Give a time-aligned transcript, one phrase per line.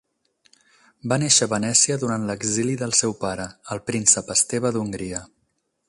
[1.11, 5.23] Va néixer a Venècia durant l'exili del seu pare, el príncep Esteve d'Hongria.